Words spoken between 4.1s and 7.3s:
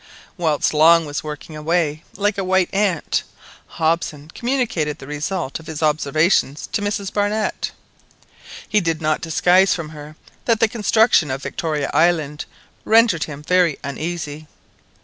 communicated the result of his observations to Mrs